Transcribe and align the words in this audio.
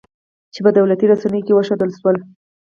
چې 0.53 0.59
په 0.65 0.71
دولتي 0.77 1.05
رسنیو 1.11 1.45
کې 1.45 1.53
وښودل 1.55 1.89
شول 1.99 2.17